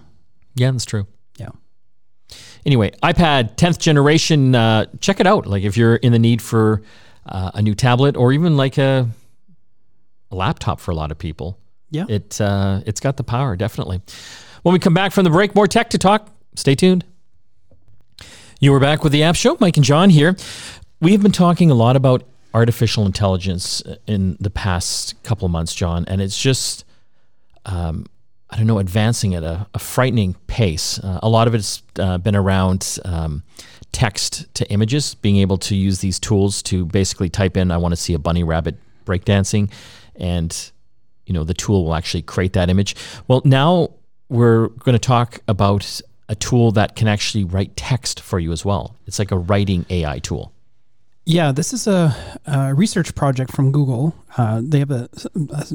[0.57, 1.07] Yeah, that's true.
[1.37, 1.49] Yeah,
[2.65, 4.53] Anyway, iPad 10th generation.
[4.53, 5.47] Uh, check it out.
[5.47, 6.81] Like if you're in the need for
[7.25, 9.07] uh, a new tablet or even like a,
[10.31, 11.57] a laptop for a lot of people,
[11.91, 12.05] yeah.
[12.09, 14.01] it uh, it's got the power definitely.
[14.63, 16.29] When we come back from the break, more tech to talk.
[16.55, 17.05] Stay tuned.
[18.59, 19.55] You are back with the App Show.
[19.61, 20.35] Mike and John here.
[20.99, 26.03] We've been talking a lot about artificial intelligence in the past couple of months, John,
[26.07, 26.83] and it's just,
[27.65, 28.07] um,
[28.49, 30.99] I don't know, advancing at a, a frightening pace.
[30.99, 33.43] Uh, a lot of it's uh, been around um,
[33.91, 37.91] text to images, being able to use these tools to basically type in, I want
[37.93, 39.71] to see a bunny rabbit breakdancing,
[40.15, 40.71] and
[41.25, 42.95] you know the tool will actually create that image.
[43.27, 43.91] Well, now
[44.29, 48.65] we're going to talk about a tool that can actually write text for you as
[48.65, 48.95] well.
[49.05, 50.51] It's like a writing AI tool.
[51.25, 54.15] Yeah, this is a, a research project from Google.
[54.37, 55.09] Uh, they have a,
[55.51, 55.65] a,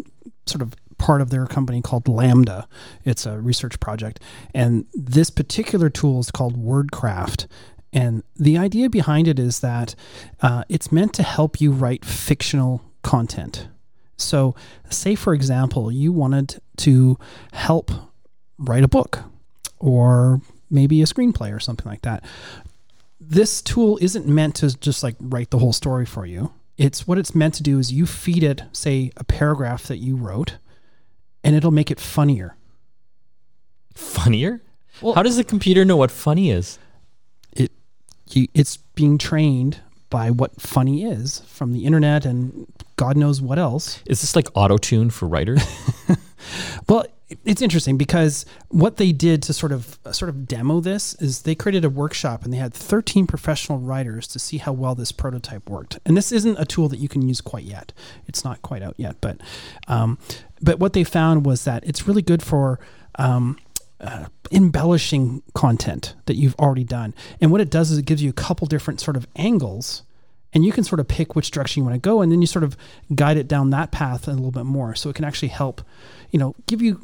[0.47, 2.67] sort of part of their company called LaMDA.
[3.05, 4.21] It's a research project.
[4.55, 7.49] And this particular tool is called WordCraft.
[7.93, 9.97] And the idea behind it is that
[10.41, 13.67] uh, it's meant to help you write fictional content.
[14.17, 14.55] So,
[14.91, 17.19] say for example, you wanted to
[17.53, 17.91] help
[18.57, 19.25] write a book
[19.81, 22.25] or maybe a screenplay or something like that
[23.25, 26.53] this tool isn't meant to just like write the whole story for you.
[26.77, 30.17] It's what it's meant to do is you feed it, say, a paragraph that you
[30.17, 30.57] wrote,
[31.45, 32.57] and it'll make it funnier.
[33.95, 34.63] Funnier?
[35.01, 36.79] Well, How does the computer know what funny is?
[37.53, 37.73] It
[38.55, 39.81] it's being trained
[40.13, 44.03] by what funny is from the internet and God knows what else.
[44.05, 45.65] Is this like auto tune for writers?
[46.89, 47.07] well,
[47.47, 51.55] it's interesting because what they did to sort of sort of demo this is they
[51.55, 55.71] created a workshop and they had 13 professional writers to see how well this prototype
[55.71, 55.99] worked.
[56.05, 57.95] And this isn't a tool that you can use quite yet;
[58.27, 59.17] it's not quite out yet.
[59.23, 59.41] But
[59.89, 60.19] um,
[60.61, 62.79] but what they found was that it's really good for
[63.15, 63.57] um,
[64.03, 67.15] uh, embellishing content that you've already done.
[67.41, 70.03] And what it does is it gives you a couple different sort of angles
[70.53, 72.47] and you can sort of pick which direction you want to go and then you
[72.47, 72.77] sort of
[73.15, 75.83] guide it down that path a little bit more so it can actually help
[76.31, 77.01] you know give you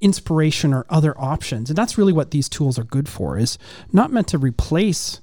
[0.00, 1.70] inspiration or other options.
[1.70, 3.58] And that's really what these tools are good for is
[3.90, 5.20] not meant to replace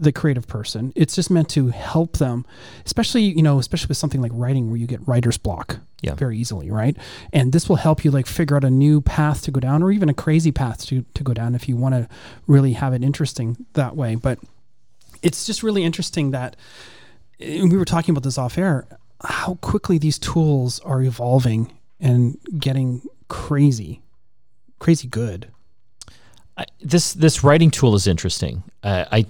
[0.00, 0.92] the creative person.
[0.96, 2.46] It's just meant to help them,
[2.86, 6.14] especially, you know, especially with something like writing where you get writer's block yeah.
[6.14, 6.96] very easily, right?
[7.32, 9.92] And this will help you like figure out a new path to go down or
[9.92, 12.08] even a crazy path to, to go down if you want to
[12.46, 14.14] really have it interesting that way.
[14.14, 14.38] But
[15.22, 16.56] it's just really interesting that
[17.38, 18.86] we were talking about this off air,
[19.22, 24.00] how quickly these tools are evolving and getting crazy,
[24.78, 25.48] crazy good.
[26.56, 28.62] I, this this writing tool is interesting.
[28.82, 29.26] Uh, I,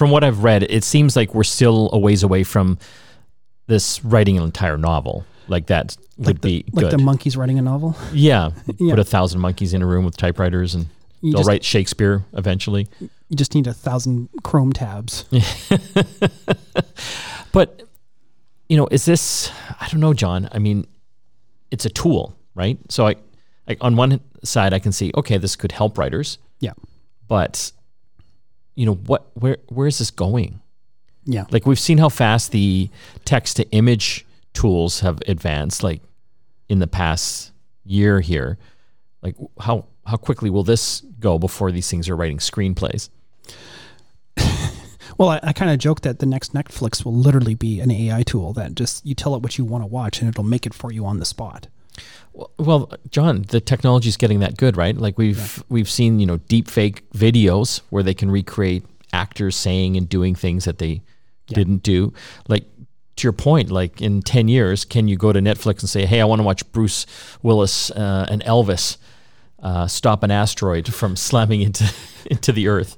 [0.00, 2.78] from what I've read, it seems like we're still a ways away from
[3.66, 5.26] this writing an entire novel.
[5.46, 7.94] Like that would like the, be like the monkeys writing a novel.
[8.12, 10.86] Yeah, yeah, put a thousand monkeys in a room with typewriters, and
[11.20, 12.88] you they'll just, write Shakespeare eventually.
[12.98, 15.24] You just need a thousand Chrome tabs.
[17.52, 17.82] but
[18.70, 19.52] you know, is this?
[19.80, 20.48] I don't know, John.
[20.50, 20.86] I mean,
[21.70, 22.78] it's a tool right?
[22.88, 23.16] So I,
[23.68, 26.38] I, on one side, I can see, okay, this could help writers.
[26.60, 26.72] Yeah.
[27.28, 27.72] But,
[28.80, 30.58] you know, what, where, where is this going?
[31.26, 31.44] Yeah.
[31.50, 32.88] Like we've seen how fast the
[33.26, 36.00] text to image tools have advanced, like
[36.70, 37.52] in the past
[37.84, 38.56] year here.
[39.20, 43.10] Like how, how quickly will this go before these things are writing screenplays?
[45.18, 48.22] Well, I, I kind of joke that the next Netflix will literally be an AI
[48.22, 50.72] tool that just you tell it what you want to watch and it'll make it
[50.72, 51.66] for you on the spot.
[52.32, 54.96] Well, John, the technology is getting that good, right?
[54.96, 55.62] Like we've yeah.
[55.68, 60.34] we've seen, you know, deep fake videos where they can recreate actors saying and doing
[60.34, 61.02] things that they
[61.48, 61.54] yeah.
[61.54, 62.12] didn't do.
[62.48, 62.64] Like
[63.16, 66.20] to your point, like in 10 years, can you go to Netflix and say, "Hey,
[66.20, 67.06] I want to watch Bruce
[67.42, 68.96] Willis uh, and Elvis
[69.62, 71.92] uh, stop an asteroid from slamming into
[72.26, 72.96] into the earth?"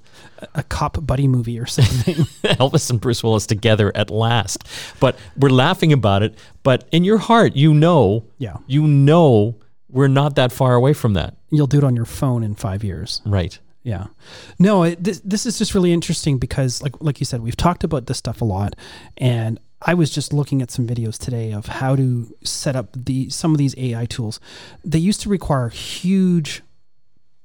[0.54, 2.14] A cop buddy movie or something.
[2.56, 4.66] Elvis and Bruce Willis together at last.
[5.00, 6.38] But we're laughing about it.
[6.62, 9.56] But in your heart, you know, yeah, you know,
[9.88, 11.36] we're not that far away from that.
[11.50, 13.20] You'll do it on your phone in five years.
[13.26, 13.58] Right.
[13.82, 14.06] Yeah.
[14.58, 17.84] No, it, this this is just really interesting because, like like you said, we've talked
[17.84, 18.76] about this stuff a lot,
[19.16, 23.28] and I was just looking at some videos today of how to set up the
[23.28, 24.38] some of these AI tools.
[24.84, 26.62] They used to require huge,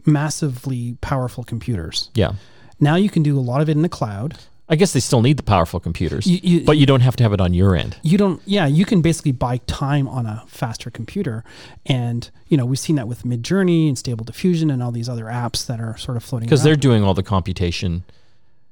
[0.05, 2.11] massively powerful computers.
[2.13, 2.33] Yeah
[2.79, 4.37] now you can do a lot of it in the cloud.
[4.69, 7.23] I guess they still need the powerful computers, you, you, but you don't have to
[7.23, 7.95] have it on your end.
[8.03, 8.41] You don't.
[8.45, 11.45] Yeah, you can basically buy time on a faster computer,
[11.85, 15.25] and you know we've seen that with Midjourney and Stable Diffusion and all these other
[15.25, 16.47] apps that are sort of floating.
[16.47, 18.03] Because they're doing all the computation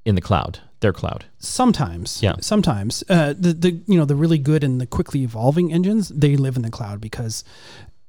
[0.03, 1.25] in the cloud, their cloud.
[1.39, 2.35] Sometimes, yeah.
[2.41, 6.35] Sometimes, uh, the the you know the really good and the quickly evolving engines they
[6.35, 7.45] live in the cloud because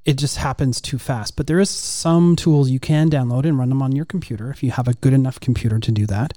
[0.07, 1.37] it just happens too fast.
[1.37, 4.63] But there is some tools you can download and run them on your computer if
[4.63, 6.33] you have a good enough computer to do that.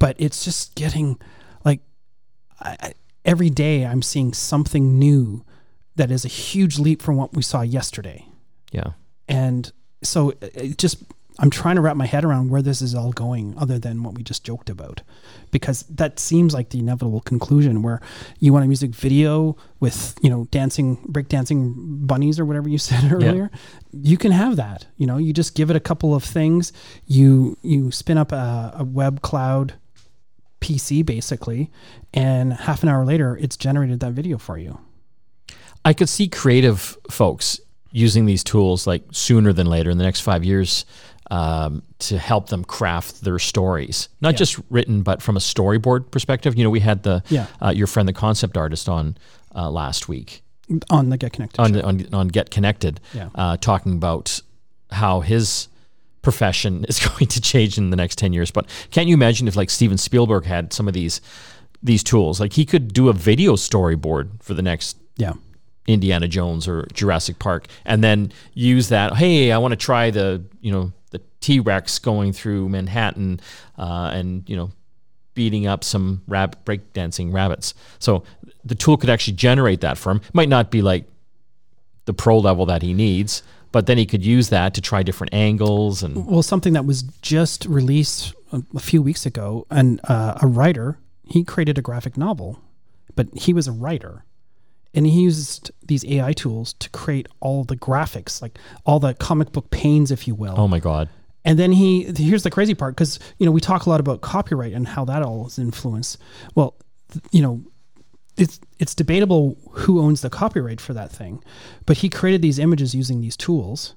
[0.00, 1.18] But it's just getting
[1.64, 1.80] like
[2.60, 5.44] I, every day I'm seeing something new
[5.94, 8.26] that is a huge leap from what we saw yesterday.
[8.72, 8.90] Yeah.
[9.28, 9.70] And
[10.02, 10.98] so uh, it just
[11.38, 14.14] I'm trying to wrap my head around where this is all going, other than what
[14.14, 15.02] we just joked about,
[15.50, 18.00] because that seems like the inevitable conclusion where
[18.38, 23.12] you want a music video with you know dancing, breakdancing bunnies or whatever you said
[23.12, 23.50] earlier.
[23.92, 24.86] You can have that.
[24.96, 26.72] You know, you just give it a couple of things.
[27.06, 29.74] You you spin up a, a web cloud
[30.60, 31.70] PC basically,
[32.14, 34.78] and half an hour later, it's generated that video for you.
[35.84, 37.60] I could see creative folks
[37.92, 40.84] using these tools like sooner than later in the next five years
[41.30, 44.38] um, to help them craft their stories, not Yeah.
[44.38, 46.56] just written, but from a storyboard perspective.
[46.56, 47.46] You know, we had the Yeah.
[47.60, 49.16] uh, your friend, the concept artist, on
[49.54, 50.42] uh, last week
[50.90, 51.60] On the Get Connected.
[51.60, 53.28] on, on on Get Connected, Yeah.
[53.34, 54.40] uh, talking about
[54.90, 55.68] how his
[56.22, 59.54] profession is going to change in the next 10 years but can't you imagine if
[59.56, 61.20] like steven spielberg had some of these
[61.84, 65.32] these tools like he could do a video storyboard for the next yeah.
[65.86, 70.42] indiana jones or jurassic park and then use that hey i want to try the
[70.60, 70.92] you know
[71.46, 73.40] the t-rex going through manhattan
[73.78, 74.70] uh, and you know
[75.34, 77.74] beating up some rabbit breakdancing rabbits.
[77.98, 78.24] So
[78.64, 80.22] the tool could actually generate that for him.
[80.26, 81.04] It might not be like
[82.06, 85.34] the pro level that he needs but then he could use that to try different
[85.34, 90.38] angles and Well, something that was just released a, a few weeks ago, and uh,
[90.40, 92.58] a writer he created a graphic novel,
[93.16, 94.24] but he was a writer,
[94.94, 99.52] and he used these AI tools to create all the graphics, like all the comic
[99.52, 100.54] book panes, if you will.
[100.56, 101.10] oh my god
[101.46, 104.20] And then he here's the crazy part because you know we talk a lot about
[104.20, 106.18] copyright and how that all is influenced.
[106.54, 106.74] Well,
[107.30, 107.62] you know,
[108.36, 111.42] it's it's debatable who owns the copyright for that thing,
[111.86, 113.94] but he created these images using these tools,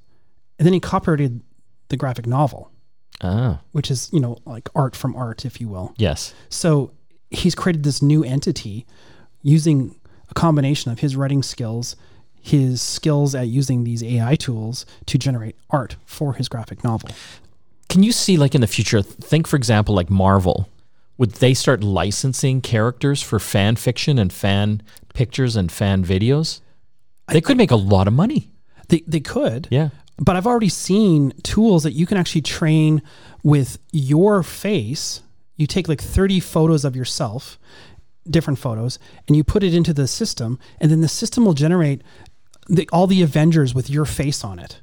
[0.58, 1.42] and then he copyrighted
[1.90, 2.72] the graphic novel,
[3.22, 5.94] ah which is you know like art from art, if you will.
[5.98, 6.92] yes So
[7.32, 8.86] he's created this new entity
[9.42, 11.96] using a combination of his writing skills,
[12.42, 17.10] his skills at using these AI tools to generate art for his graphic novel.
[17.90, 20.70] Can you see, like in the future, think for example, like Marvel,
[21.18, 24.82] would they start licensing characters for fan fiction and fan
[25.14, 26.62] pictures and fan videos?
[27.28, 28.50] They could make a lot of money.
[28.88, 29.68] They, they could.
[29.70, 29.90] Yeah.
[30.18, 33.02] But I've already seen tools that you can actually train
[33.44, 35.22] with your face.
[35.56, 37.60] You take like 30 photos of yourself,
[38.30, 42.02] different photos, and you put it into the system, and then the system will generate
[42.68, 44.82] the, all the Avengers with your face on it.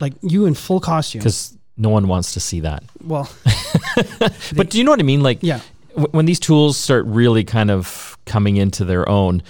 [0.00, 1.20] Like you in full costume.
[1.20, 2.82] Because no one wants to see that.
[3.02, 3.30] Well,
[4.56, 5.22] But do you know what I mean?
[5.22, 5.60] Like, yeah.
[5.90, 9.42] w- when these tools start really kind of coming into their own,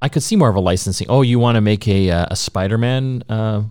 [0.00, 1.06] I could see more of a licensing.
[1.10, 3.62] Oh, you want to make a, uh, a Spider Man uh,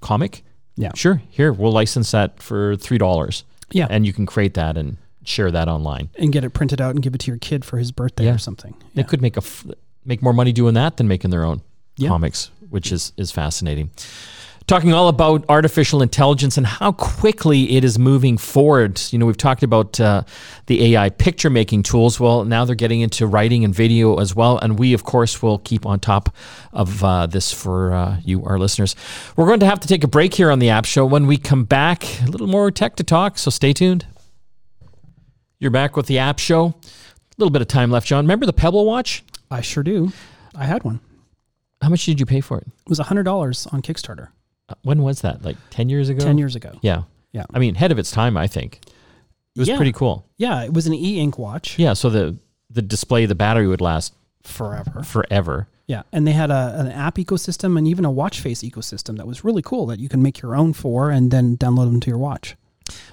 [0.00, 0.42] comic?
[0.76, 0.92] Yeah.
[0.94, 1.20] Sure.
[1.30, 3.42] Here, we'll license that for $3.
[3.72, 3.86] Yeah.
[3.90, 6.08] And you can create that and share that online.
[6.18, 8.34] And get it printed out and give it to your kid for his birthday Yeah.
[8.34, 8.74] or something.
[8.94, 9.66] They could make a f-
[10.04, 11.60] make more money doing that than making their own
[11.96, 12.08] Yeah.
[12.08, 13.90] comics, which is is fascinating.
[14.70, 19.02] Talking all about artificial intelligence and how quickly it is moving forward.
[19.10, 20.22] You know, we've talked about uh,
[20.66, 22.20] the AI picture making tools.
[22.20, 24.58] Well, now they're getting into writing and video as well.
[24.58, 26.32] And we, of course, will keep on top
[26.72, 28.94] of uh, this for uh, you, our listeners.
[29.34, 31.04] We're going to have to take a break here on the App Show.
[31.04, 33.38] When we come back, a little more tech to talk.
[33.38, 34.06] So stay tuned.
[35.58, 36.66] You're back with the App Show.
[36.66, 36.74] A
[37.38, 38.22] little bit of time left, John.
[38.22, 39.24] Remember the Pebble Watch?
[39.50, 40.12] I sure do.
[40.54, 41.00] I had one.
[41.82, 42.68] How much did you pay for it?
[42.68, 43.26] It was $100
[43.74, 44.28] on Kickstarter
[44.82, 45.42] When was that?
[45.44, 46.24] Like 10 years ago?
[46.24, 46.72] 10 years ago.
[46.82, 47.02] Yeah.
[47.32, 47.44] Yeah.
[47.54, 48.80] I mean, ahead of its time, I think.
[49.56, 49.76] It was Yeah.
[49.76, 50.24] pretty cool.
[50.36, 51.92] Yeah, it was an e ink watch Yeah.
[51.94, 52.36] So the,
[52.70, 55.02] the display, the battery would last forever.
[55.02, 55.68] forever.
[55.86, 59.26] Yeah, and they had a, an app ecosystem and even a watch face ecosystem that
[59.26, 62.08] was really cool that you can make your own for and then download them to
[62.10, 62.54] your watch.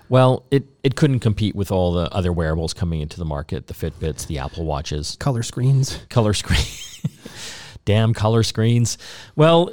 [0.09, 3.73] Well, it, it couldn't compete with all the other wearables coming into the market the
[3.73, 5.99] Fitbits, the Apple Watches, Color screens.
[6.09, 6.61] color screen.
[7.85, 8.97] Damn color screens.
[9.35, 9.71] Well,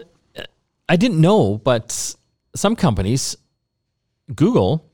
[0.89, 2.15] I didn't know, but
[2.55, 3.37] some companies,
[4.35, 4.91] Google,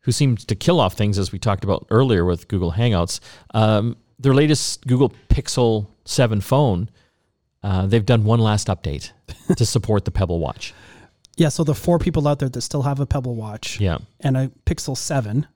[0.00, 3.20] who seems to kill off things as we talked about earlier with Google Hangouts,
[3.54, 6.90] um, their latest Google Pixel 7 phone,
[7.62, 9.12] uh, they've done one last update
[9.56, 10.74] to support the Pebble Watch.
[11.36, 13.98] Yeah, so the four people out there that still have a Pebble watch Yeah.
[14.20, 15.46] and a Pixel 7,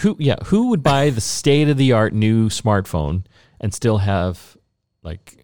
[0.00, 3.24] Who yeah, who would buy the state of the art new smartphone
[3.60, 4.56] and still have
[5.02, 5.39] like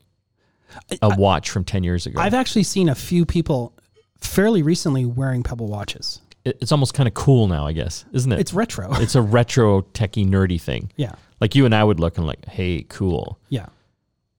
[1.03, 2.21] a watch from 10 years ago?
[2.21, 3.73] I've actually seen a few people
[4.21, 6.21] fairly recently wearing Pebble watches.
[6.45, 8.39] It- it's almost kind of cool now, I guess, isn't it?
[8.41, 8.89] It's retro.
[9.01, 10.93] it's a retro techie nerdy thing.
[10.97, 11.13] yeah.
[11.41, 13.39] Like you and I would look and like, hey, cool.
[13.51, 13.67] Yeah.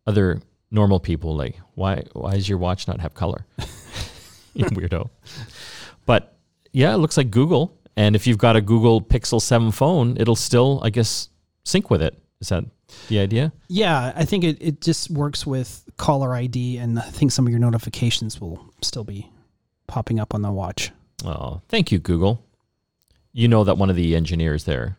[0.08, 3.46] Other normal people like, why why does your watch not have color?
[4.56, 5.10] you weirdo.
[6.08, 6.36] But
[6.74, 7.78] yeah, it looks like Google.
[7.96, 11.30] And if you've got a Google Pixel 7 phone, it'll still, I guess,
[11.66, 12.18] sync with it.
[12.42, 12.64] Is that
[13.08, 13.52] the idea?
[13.68, 17.52] Yeah, I think it, it just works with caller ID and I think some of
[17.52, 19.30] your notifications will still be
[19.88, 20.92] popping up on the watch.
[21.26, 22.44] Oh, thank you, Google.
[23.34, 24.98] You know that one of the engineers there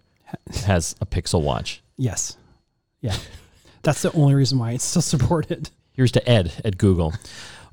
[0.65, 1.83] has a Pixel Watch.
[1.97, 2.37] Yes.
[3.01, 3.17] Yeah.
[3.83, 5.71] That's the only reason why it's still supported.
[5.93, 7.15] Here's to Ed at Google.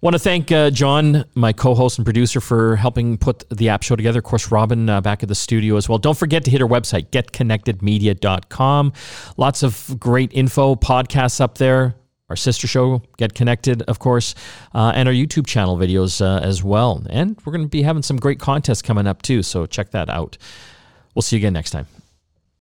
[0.05, 3.95] Want to thank uh, John, my co-host and producer, for helping put the app show
[3.95, 4.19] together.
[4.19, 5.97] Of course, Robin uh, back at the studio as well.
[5.97, 8.93] Don't forget to hit our website, getconnectedmedia.com.
[9.37, 11.95] Lots of great info, podcasts up there.
[12.29, 14.35] Our sister show, Get Connected, of course,
[14.75, 17.03] uh, and our YouTube channel videos uh, as well.
[17.09, 20.11] And we're going to be having some great contests coming up too, so check that
[20.11, 20.37] out.
[21.15, 21.87] We'll see you again next time.